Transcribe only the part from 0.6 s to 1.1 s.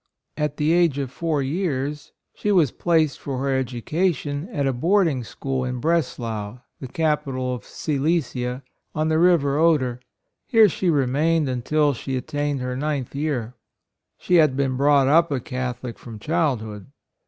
age